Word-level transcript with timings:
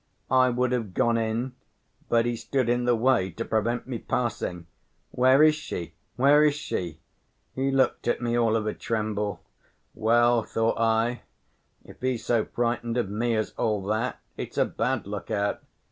I 0.31 0.49
would 0.49 0.71
have 0.71 0.95
gone 0.95 1.19
in, 1.19 1.53
but 2.09 2.25
he 2.25 2.35
stood 2.35 2.69
in 2.69 2.85
the 2.85 2.95
way 2.95 3.29
to 3.29 3.45
prevent 3.45 3.85
me 3.85 3.99
passing. 3.99 4.65
'Where 5.11 5.43
is 5.43 5.53
she? 5.53 5.93
Where 6.15 6.43
is 6.43 6.55
she?' 6.55 6.99
He 7.53 7.69
looked 7.69 8.07
at 8.07 8.19
me, 8.19 8.35
all 8.35 8.55
of 8.55 8.65
a 8.65 8.73
tremble. 8.73 9.43
'Well,' 9.93 10.41
thought 10.41 10.79
I, 10.79 11.21
'if 11.85 12.01
he's 12.01 12.25
so 12.25 12.45
frightened 12.45 12.97
of 12.97 13.11
me 13.11 13.35
as 13.35 13.51
all 13.59 13.83
that, 13.83 14.19
it's 14.37 14.57
a 14.57 14.65
bad 14.65 15.05
look 15.05 15.29
out! 15.29 15.61